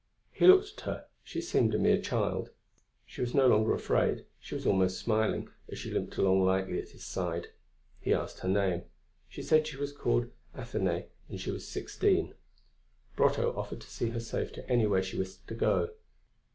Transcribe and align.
He 0.31 0.47
looked 0.47 0.71
at 0.79 0.85
her; 0.85 1.05
she 1.23 1.41
seemed 1.41 1.75
a 1.75 1.77
mere 1.77 2.01
child. 2.01 2.49
She 3.05 3.21
was 3.21 3.35
no 3.35 3.45
longer 3.45 3.71
afraid; 3.71 4.25
she 4.39 4.55
was 4.55 4.65
almost 4.65 4.97
smiling, 4.99 5.47
as 5.69 5.77
she 5.77 5.91
limped 5.91 6.17
along 6.17 6.43
lightly 6.43 6.79
at 6.81 6.89
his 6.89 7.03
side. 7.03 7.49
He 7.99 8.11
asked 8.11 8.39
her 8.39 8.47
her 8.47 8.53
name. 8.55 8.85
She 9.29 9.43
said 9.43 9.67
she 9.67 9.77
was 9.77 9.91
called 9.93 10.31
Athenaïs 10.55 11.05
and 11.29 11.39
was 11.53 11.67
sixteen. 11.67 12.33
Brotteaux 13.15 13.53
offered 13.55 13.81
to 13.81 13.91
see 13.91 14.09
her 14.09 14.19
safe 14.19 14.51
to 14.53 14.67
anywhere 14.67 15.03
she 15.03 15.19
wished 15.19 15.47
to 15.47 15.53
go. 15.53 15.91